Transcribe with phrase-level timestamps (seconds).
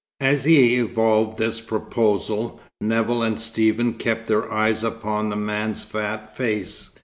[0.21, 6.35] As he evolved this proposal, Nevill and Stephen kept their eyes upon the man's fat
[6.35, 6.89] face.